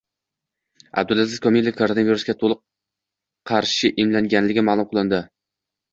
Abdulaziz 1.01 1.41
Komilov 1.43 1.75
koronavirusga 1.81 2.35
qarshi 3.51 3.93
to‘liq 3.99 4.03
emlangani 4.07 4.69
ma’lum 4.71 4.93
qilindi 4.95 5.25